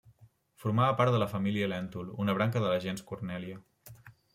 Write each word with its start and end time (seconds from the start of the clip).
Formava 0.63 0.95
part 1.01 1.13
de 1.17 1.21
la 1.25 1.29
família 1.35 1.69
Lèntul, 1.75 2.11
una 2.27 2.39
branca 2.41 2.67
de 2.67 2.73
la 2.77 2.85
gens 2.89 3.09
Cornèlia. 3.13 3.65